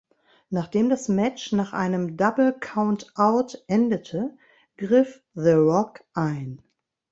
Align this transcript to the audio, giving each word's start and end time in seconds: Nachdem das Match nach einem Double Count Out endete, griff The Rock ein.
Nachdem 0.49 0.89
das 0.89 1.09
Match 1.09 1.51
nach 1.51 1.73
einem 1.73 2.17
Double 2.17 2.53
Count 2.59 3.11
Out 3.19 3.63
endete, 3.67 4.35
griff 4.75 5.21
The 5.35 5.51
Rock 5.51 6.03
ein. 6.15 6.63